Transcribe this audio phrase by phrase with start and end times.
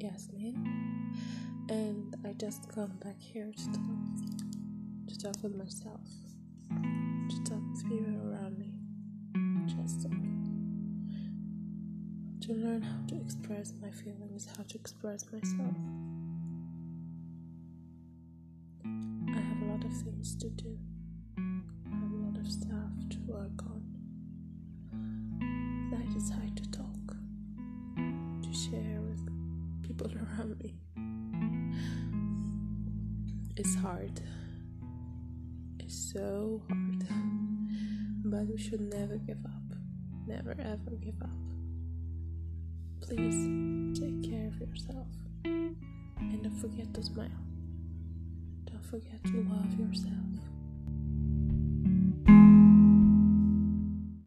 [0.00, 0.54] Yasmin,
[1.68, 3.82] and I just come back here to talk,
[5.08, 6.00] to talk with myself,
[6.70, 8.72] to talk with people around me,
[9.66, 10.08] just to,
[12.46, 15.74] to learn how to express my feelings, how to express myself.
[18.84, 20.78] I have a lot of things to do.
[21.38, 23.82] I have a lot of stuff to work on.
[25.92, 27.16] I decide to talk
[28.42, 29.07] to share
[29.98, 30.74] people around me.
[33.56, 34.20] It's hard.
[35.80, 37.06] It's so hard.
[38.24, 39.76] But we should never give up.
[40.26, 41.30] Never ever give up.
[43.00, 45.08] Please take care of yourself.
[45.44, 47.28] And don't forget to smile.
[48.64, 50.14] Don't forget to love yourself.